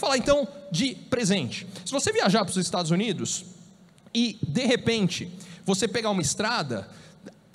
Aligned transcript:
vamos 0.00 0.16
falar 0.16 0.16
então 0.16 0.48
de 0.70 0.94
presente. 0.94 1.66
Se 1.84 1.92
você 1.92 2.12
viajar 2.12 2.44
para 2.44 2.50
os 2.50 2.56
Estados 2.56 2.90
Unidos 2.90 3.44
e 4.14 4.38
de 4.42 4.64
repente 4.64 5.30
você 5.64 5.86
pegar 5.86 6.10
uma 6.10 6.22
estrada 6.22 6.88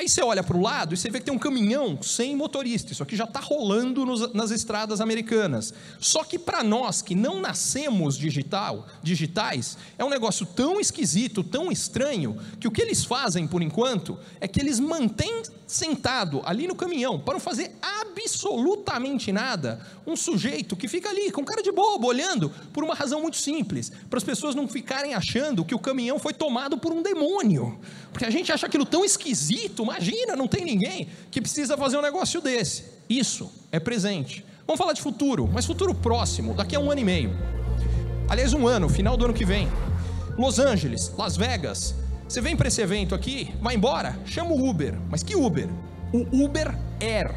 Aí 0.06 0.10
você 0.10 0.22
olha 0.22 0.44
para 0.44 0.56
o 0.56 0.62
lado 0.62 0.94
e 0.94 0.98
você 0.98 1.10
vê 1.10 1.18
que 1.18 1.26
tem 1.26 1.34
um 1.34 1.40
caminhão 1.40 2.00
sem 2.00 2.36
motorista. 2.36 2.92
Isso 2.92 3.02
aqui 3.02 3.16
já 3.16 3.24
está 3.24 3.40
rolando 3.40 4.06
nos, 4.06 4.32
nas 4.34 4.52
estradas 4.52 5.02
americanas. 5.02 5.74
Só 6.00 6.24
que 6.24 6.38
para 6.38 6.64
nós 6.64 7.02
que 7.02 7.16
não 7.16 7.42
nascemos 7.42 8.16
digital, 8.16 8.86
digitais, 9.02 9.76
é 9.98 10.06
um 10.06 10.10
negócio 10.12 10.46
tão 10.46 10.80
esquisito, 10.80 11.44
tão 11.44 11.72
estranho, 11.72 12.38
que 12.60 12.68
o 12.68 12.72
que 12.72 12.84
eles 12.84 13.04
fazem 13.04 13.48
por 13.48 13.64
enquanto 13.64 14.16
é 14.40 14.48
que 14.48 14.62
eles 14.62 14.80
mantêm 14.80 15.42
sentado 15.66 16.44
ali 16.46 16.68
no 16.68 16.76
caminhão 16.76 17.20
para 17.20 17.34
não 17.34 17.42
fazer 17.42 17.76
absolutamente 17.82 19.32
nada 19.32 19.82
um 20.06 20.16
sujeito 20.16 20.76
que 20.76 20.88
fica 20.88 21.10
ali 21.10 21.32
com 21.32 21.44
cara 21.44 21.64
de 21.64 21.72
bobo 21.72 22.08
olhando 22.08 22.52
por 22.72 22.84
uma 22.84 22.94
razão 22.94 23.22
muito 23.22 23.38
simples, 23.38 23.92
para 24.10 24.18
as 24.18 24.24
pessoas 24.24 24.54
não 24.54 24.68
ficarem 24.68 25.16
achando 25.16 25.66
que 25.66 25.74
o 25.74 25.80
caminhão 25.80 26.20
foi 26.20 26.34
tomado 26.34 26.78
por 26.78 26.94
um 26.94 27.02
demônio. 27.02 27.80
Porque 28.12 28.26
a 28.26 28.30
gente 28.30 28.52
acha 28.52 28.68
aquilo 28.68 28.86
tão 28.86 29.04
esquisito, 29.04 29.84
imagina, 29.96 30.36
não 30.36 30.48
tem 30.48 30.66
ninguém 30.66 31.08
que 31.32 31.42
precisa 31.42 31.78
fazer 31.78 31.98
um 31.98 32.02
negócio 32.02 32.42
desse. 32.42 32.84
Isso 33.10 33.50
é 33.72 33.80
presente. 33.80 34.46
Vamos 34.68 34.78
falar 34.78 34.94
de 34.94 35.02
futuro, 35.02 35.50
mas 35.52 35.66
futuro 35.66 35.94
próximo, 35.94 36.54
daqui 36.54 36.76
a 36.76 36.80
um 36.80 36.92
ano 36.92 37.02
e 37.02 37.04
meio. 37.04 37.32
Aliás, 38.28 38.54
um 38.54 38.68
ano, 38.68 38.90
final 38.90 39.16
do 39.16 39.26
ano 39.26 39.34
que 39.34 39.46
vem. 39.46 39.70
Los 40.38 40.60
Angeles, 40.60 41.14
Las 41.18 41.38
Vegas. 41.38 41.96
Você 42.28 42.42
vem 42.42 42.56
para 42.56 42.68
esse 42.68 42.82
evento 42.82 43.14
aqui, 43.14 43.54
vai 43.62 43.76
embora, 43.76 44.18
chama 44.26 44.52
o 44.52 44.68
Uber. 44.68 44.96
Mas 45.10 45.24
que 45.24 45.36
Uber? 45.36 45.70
O 46.12 46.44
Uber 46.44 46.76
Air. 47.00 47.34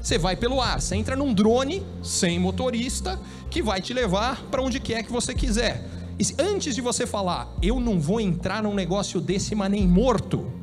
Você 0.00 0.16
vai 0.16 0.34
pelo 0.34 0.60
ar, 0.60 0.80
você 0.80 0.96
entra 0.96 1.14
num 1.14 1.34
drone 1.34 1.86
sem 2.02 2.38
motorista 2.38 3.20
que 3.50 3.62
vai 3.62 3.82
te 3.82 3.92
levar 3.92 4.42
para 4.44 4.62
onde 4.62 4.80
quer 4.80 5.02
que 5.02 5.12
você 5.12 5.34
quiser. 5.34 5.84
E 6.18 6.24
antes 6.38 6.74
de 6.74 6.80
você 6.80 7.06
falar, 7.06 7.54
eu 7.62 7.78
não 7.78 8.00
vou 8.00 8.20
entrar 8.20 8.62
num 8.62 8.74
negócio 8.74 9.20
desse, 9.20 9.54
mas 9.54 9.70
nem 9.70 9.86
morto. 9.86 10.59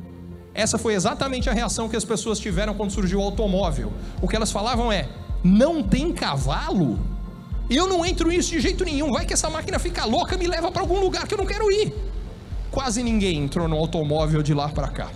Essa 0.58 0.76
foi 0.76 0.94
exatamente 0.94 1.48
a 1.48 1.52
reação 1.52 1.88
que 1.88 1.94
as 1.94 2.04
pessoas 2.04 2.40
tiveram 2.40 2.74
quando 2.74 2.90
surgiu 2.90 3.20
o 3.20 3.22
automóvel. 3.22 3.92
O 4.20 4.26
que 4.26 4.34
elas 4.34 4.50
falavam 4.50 4.90
é: 4.90 5.08
não 5.44 5.84
tem 5.84 6.12
cavalo? 6.12 6.98
Eu 7.70 7.86
não 7.86 8.04
entro 8.04 8.28
nisso 8.28 8.50
de 8.50 8.60
jeito 8.60 8.84
nenhum. 8.84 9.12
Vai 9.12 9.24
que 9.24 9.32
essa 9.32 9.48
máquina 9.48 9.78
fica 9.78 10.04
louca 10.04 10.36
me 10.36 10.48
leva 10.48 10.72
para 10.72 10.82
algum 10.82 10.98
lugar 10.98 11.28
que 11.28 11.34
eu 11.34 11.38
não 11.38 11.46
quero 11.46 11.70
ir. 11.70 11.94
Quase 12.72 13.04
ninguém 13.04 13.38
entrou 13.38 13.68
no 13.68 13.76
automóvel 13.76 14.42
de 14.42 14.52
lá 14.52 14.68
para 14.68 14.88
cá. 14.88 15.08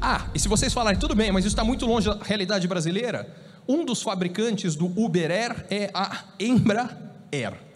Ah, 0.00 0.26
e 0.34 0.38
se 0.40 0.48
vocês 0.48 0.72
falarem, 0.72 0.98
tudo 0.98 1.14
bem, 1.14 1.30
mas 1.30 1.44
isso 1.44 1.52
está 1.52 1.62
muito 1.62 1.86
longe 1.86 2.08
da 2.08 2.18
realidade 2.24 2.66
brasileira, 2.66 3.32
um 3.68 3.84
dos 3.84 4.02
fabricantes 4.02 4.74
do 4.74 4.86
Uber 5.00 5.30
Air 5.30 5.64
é 5.70 5.90
a 5.94 6.24
Embraer. 6.40 7.71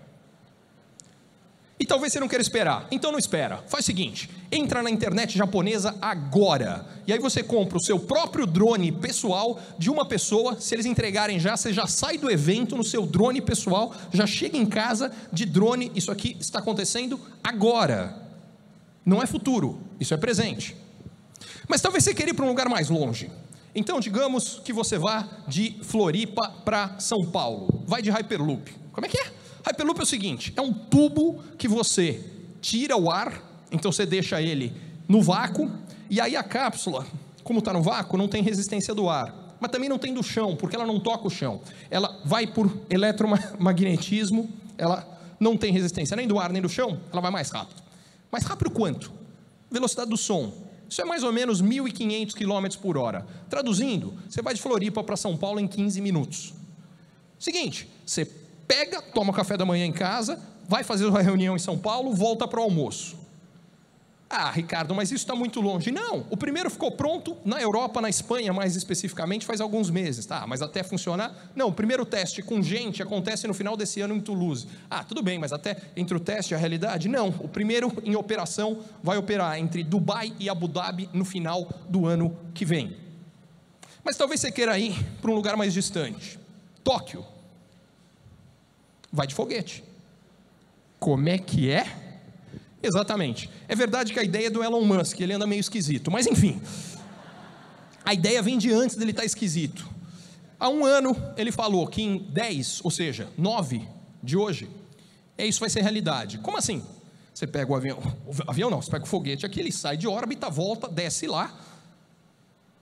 E 1.79 1.85
talvez 1.85 2.13
você 2.13 2.21
não 2.21 2.29
queira 2.29 2.41
esperar. 2.43 2.87
Então 2.91 3.13
não 3.13 3.19
espera. 3.19 3.63
Faz 3.67 3.85
o 3.85 3.87
seguinte: 3.87 4.31
entra 4.51 4.83
na 4.83 4.91
internet 4.91 5.37
japonesa 5.37 5.95
agora. 6.01 6.87
E 7.07 7.13
aí 7.13 7.19
você 7.19 7.43
compra 7.43 7.77
o 7.77 7.81
seu 7.81 7.99
próprio 7.99 8.47
drone 8.47 8.91
pessoal 8.91 9.61
de 9.79 9.91
uma 9.91 10.07
pessoa. 10.07 10.59
Se 10.59 10.75
eles 10.75 10.87
entregarem 10.87 11.39
já, 11.39 11.57
você 11.57 11.73
já 11.73 11.87
sai 11.87 12.17
do 12.17 12.31
evento 12.31 12.77
no 12.77 12.85
seu 12.85 13.07
drone 13.07 13.41
pessoal, 13.41 13.95
já 14.13 14.27
chega 14.27 14.57
em 14.57 14.67
casa 14.67 15.13
de 15.33 15.45
drone. 15.45 15.93
Isso 15.95 16.11
aqui 16.11 16.37
está 16.41 16.61
acontecendo 16.61 17.21
agora. 17.45 18.23
Não 19.05 19.23
é 19.23 19.27
futuro, 19.27 19.81
isso 20.01 20.15
é 20.15 20.17
presente. 20.17 20.77
Mas 21.69 21.81
talvez 21.81 22.03
você 22.03 22.15
queira 22.15 22.31
ir 22.31 22.35
para 22.35 22.45
um 22.45 22.49
lugar 22.49 22.69
mais 22.69 22.89
longe. 22.89 23.31
Então, 23.75 24.01
digamos 24.01 24.61
que 24.65 24.73
você 24.73 24.97
vá 24.97 25.29
de 25.47 25.77
Floripa 25.83 26.49
para 26.65 26.99
São 26.99 27.27
Paulo. 27.27 27.85
Vai 27.87 28.01
de 28.01 28.11
Hyperloop. 28.11 28.73
Como 28.91 29.07
é 29.07 29.09
que 29.11 29.19
é? 29.19 29.33
Hyperloop 29.67 29.99
é 29.99 30.03
o 30.05 30.07
seguinte: 30.07 30.53
é 30.57 30.61
um 30.61 30.73
tubo 30.73 31.43
que 31.59 31.67
você 31.67 32.23
tira 32.61 32.97
o 32.97 33.11
ar, 33.11 33.43
então 33.71 33.91
você 33.91 34.07
deixa 34.07 34.41
ele 34.41 34.73
no 35.09 35.21
vácuo, 35.21 35.71
e 36.09 36.21
aí 36.21 36.37
a 36.37 36.43
cápsula, 36.43 37.05
como 37.43 37.59
está 37.59 37.73
no 37.73 37.83
vácuo, 37.83 38.17
não 38.17 38.29
tem 38.29 38.43
resistência 38.43 38.95
do 38.95 39.09
ar, 39.09 39.57
mas 39.61 39.71
também 39.71 39.89
não 39.89 39.99
tem 39.99 40.15
do 40.15 40.23
chão, 40.23 40.55
porque 40.55 40.77
ela 40.77 40.87
não 40.87 41.01
toca 41.01 41.27
o 41.27 41.31
chão. 41.31 41.61
Ela 41.91 42.21
vai 42.25 42.47
por 42.47 42.71
eletromagnetismo, 42.89 44.49
ela 44.79 45.07
não 45.41 45.57
tem 45.57 45.73
resistência 45.73 46.17
nem 46.17 46.29
do 46.29 46.39
ar 46.39 46.53
nem 46.53 46.63
do 46.63 46.69
chão, 46.69 47.01
ela 47.13 47.21
vai 47.21 47.31
mais 47.31 47.51
rápido. 47.51 47.83
Mais 48.31 48.45
rápido 48.45 48.71
quanto? 48.71 49.13
Velocidade 49.71 50.11
do 50.11 50.17
som. 50.17 50.53
Isso 50.89 51.03
é 51.03 51.05
mais 51.05 51.25
ou 51.25 51.33
menos 51.33 51.61
1.500 51.61 52.33
km 52.33 52.81
por 52.81 52.97
hora. 52.97 53.27
Traduzindo, 53.51 54.15
você 54.29 54.41
vai 54.41 54.55
de 54.55 54.63
Floripa 54.63 55.03
para 55.03 55.17
São 55.17 55.37
Paulo 55.37 55.59
em 55.59 55.67
15 55.67 56.01
minutos. 56.01 56.55
Seguinte, 57.39 57.89
você 58.05 58.25
pega, 58.67 59.01
toma 59.01 59.33
café 59.33 59.57
da 59.57 59.65
manhã 59.65 59.85
em 59.85 59.93
casa, 59.93 60.41
vai 60.69 60.83
fazer 60.83 61.07
uma 61.07 61.23
reunião 61.23 61.57
em 61.57 61.59
São 61.59 61.79
Paulo, 61.79 62.13
volta 62.15 62.47
para 62.47 62.61
o 62.61 62.63
almoço. 62.63 63.27
Ah, 64.29 64.51
Ricardo, 64.51 64.93
mas 64.93 65.13
isso 65.13 65.23
está 65.23 65.37
muito 65.37 65.61
longe. 65.61 65.93
Não, 65.93 66.27
o 66.29 66.37
primeiro 66.37 66.69
ficou 66.69 66.91
pronto 66.91 67.37
na 67.45 67.63
Europa, 67.63 68.01
na 68.01 68.09
Espanha, 68.09 68.53
mais 68.53 68.75
especificamente, 68.75 69.47
faz 69.47 69.61
alguns 69.61 69.89
meses, 69.89 70.27
tá? 70.27 70.45
Mas 70.49 70.61
até 70.61 70.83
funcionar. 70.83 71.53
Não, 71.55 71.69
o 71.69 71.73
primeiro 71.73 72.05
teste 72.05 72.43
com 72.43 72.61
gente 72.61 73.01
acontece 73.01 73.47
no 73.47 73.55
final 73.55 73.77
desse 73.77 74.01
ano 74.01 74.17
em 74.17 74.21
Toulouse. 74.21 74.67
Ah, 74.91 75.05
tudo 75.05 75.23
bem, 75.23 75.39
mas 75.39 75.53
até 75.53 75.77
entre 75.97 76.17
o 76.17 76.21
teste 76.21 76.53
e 76.53 76.57
a 76.57 76.59
realidade? 76.59 77.09
Não, 77.09 77.29
o 77.39 77.47
primeiro 77.47 77.93
em 78.03 78.17
operação 78.17 78.81
vai 79.01 79.17
operar 79.17 79.61
entre 79.61 79.85
Dubai 79.85 80.33
e 80.41 80.51
Abu 80.51 80.67
Dhabi 80.67 81.09
no 81.13 81.25
final 81.25 81.69
do 81.89 82.05
ano 82.05 82.37
que 82.53 82.65
vem. 82.65 82.97
Mas 84.03 84.17
talvez 84.17 84.41
você 84.41 84.51
queira 84.51 84.77
ir 84.77 84.97
para 85.23 85.31
um 85.31 85.35
lugar 85.35 85.57
mais 85.57 85.73
distante 85.73 86.39
Tóquio 86.83 87.25
vai 89.17 89.27
de 89.27 89.35
foguete. 89.35 89.83
Como 91.01 91.29
é 91.29 91.39
que 91.39 91.71
é? 91.71 91.85
Exatamente. 92.83 93.51
É 93.67 93.75
verdade 93.75 94.13
que 94.13 94.19
a 94.19 94.23
ideia 94.23 94.47
é 94.47 94.51
do 94.51 94.63
Elon 94.63 94.85
Musk, 94.85 95.19
ele 95.21 95.33
anda 95.33 95.47
meio 95.47 95.61
esquisito, 95.61 96.11
mas 96.11 96.27
enfim. 96.27 96.61
A 98.05 98.15
ideia 98.15 98.41
vem 98.43 98.57
de 98.57 98.73
antes 98.73 98.95
dele 98.97 99.11
estar 99.11 99.23
tá 99.23 99.27
esquisito. 99.27 99.89
Há 100.59 100.69
um 100.69 100.85
ano 100.85 101.17
ele 101.37 101.51
falou 101.51 101.87
que 101.87 102.03
em 102.03 102.19
10, 102.19 102.85
ou 102.85 102.91
seja, 102.91 103.29
9 103.37 103.87
de 104.23 104.37
hoje, 104.37 104.71
é 105.37 105.45
isso 105.45 105.61
vai 105.61 105.69
ser 105.69 105.83
realidade. 105.83 106.39
Como 106.39 106.57
assim? 106.57 106.83
Você 107.35 107.47
pega 107.47 107.71
o 107.71 107.75
avião, 107.75 107.99
o 108.27 108.51
avião 108.51 108.71
não, 108.71 108.81
você 108.81 108.91
pega 108.91 109.05
o 109.05 109.09
foguete 109.09 109.45
aqui, 109.45 109.61
ele 109.61 109.73
sai 109.73 109.97
de 109.97 110.07
órbita, 110.07 110.49
volta, 110.49 110.89
desce 110.89 111.27
lá. 111.27 111.55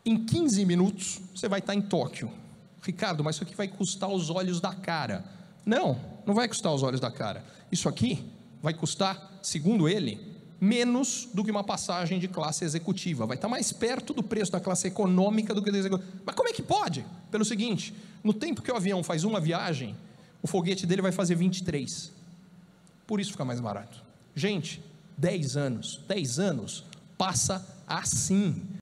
Em 0.05 0.25
15 0.25 0.65
minutos 0.65 1.21
você 1.35 1.49
vai 1.49 1.61
estar 1.61 1.75
em 1.75 1.81
Tóquio. 1.81 2.31
Ricardo, 2.83 3.25
mas 3.25 3.37
isso 3.37 3.45
aqui 3.45 3.57
vai 3.57 3.67
custar 3.67 4.11
os 4.11 4.29
olhos 4.29 4.61
da 4.61 4.75
cara. 4.75 5.25
Não, 5.65 5.99
não 6.27 6.35
vai 6.35 6.49
custar 6.49 6.73
os 6.73 6.83
olhos 6.83 7.01
da 7.01 7.11
cara. 7.11 7.45
Isso 7.71 7.89
aqui 7.89 8.25
vai 8.63 8.73
custar, 8.73 9.39
segundo 9.43 9.89
ele, 9.89 10.21
menos 10.61 11.29
do 11.35 11.45
que 11.45 11.51
uma 11.51 11.63
passagem 11.63 12.19
de 12.19 12.29
classe 12.29 12.65
executiva. 12.65 13.27
Vai 13.27 13.37
estar 13.37 13.49
mais 13.49 13.73
perto 13.73 14.15
do 14.15 14.23
preço 14.23 14.51
da 14.53 14.61
classe 14.61 14.87
econômica 14.87 15.55
do 15.55 15.63
que 15.63 15.71
da 15.71 15.79
executiva. 15.79 16.11
Mas 16.25 16.35
como 16.35 16.49
é 16.49 16.53
que 16.53 16.63
pode? 16.63 17.05
Pelo 17.31 17.45
seguinte: 17.45 17.95
no 18.23 18.33
tempo 18.33 18.63
que 18.63 18.73
o 18.73 18.77
avião 18.77 19.03
faz 19.03 19.25
uma 19.25 19.41
viagem, 19.41 19.95
o 20.43 20.47
foguete 20.47 20.87
dele 20.87 21.03
vai 21.03 21.13
fazer 21.13 21.35
23. 21.35 22.13
Por 23.07 23.21
isso 23.21 23.33
fica 23.33 23.45
mais 23.45 23.61
barato. 23.61 24.03
Gente, 24.35 24.83
10 25.19 25.57
anos, 25.57 26.01
10 26.09 26.39
anos 26.39 26.85
passa 27.19 27.67
assim. 27.87 28.67